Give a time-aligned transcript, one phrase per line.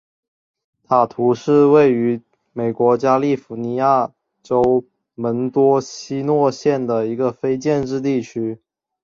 [0.81, 2.19] 塔图是位于
[2.53, 8.59] 美国加利福尼亚州门多西诺县的一个非建制地区。